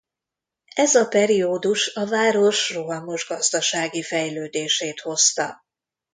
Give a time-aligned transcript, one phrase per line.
[0.75, 5.63] Ez a periódus a város rohamos gazdasági fejlődését hozta.